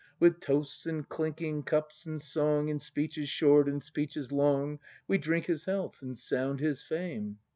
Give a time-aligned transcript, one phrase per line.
[0.19, 2.69] With toasts and clinking cups and song.
[2.69, 7.37] In speeches short and speeches long, We drink his health and sound his fame.